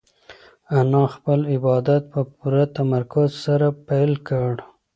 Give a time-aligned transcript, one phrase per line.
[0.79, 4.51] انا خپل عبادت په پوره تمرکز سره پیل کړ.